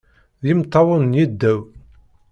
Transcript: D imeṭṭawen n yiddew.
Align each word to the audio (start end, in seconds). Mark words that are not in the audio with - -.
D 0.41 0.43
imeṭṭawen 0.51 1.01
n 1.11 1.17
yiddew. 1.17 1.61